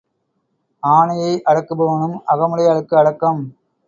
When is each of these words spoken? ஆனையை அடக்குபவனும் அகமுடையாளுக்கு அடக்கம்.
ஆனையை 0.83 1.33
அடக்குபவனும் 1.45 2.15
அகமுடையாளுக்கு 2.27 2.95
அடக்கம். 2.95 3.41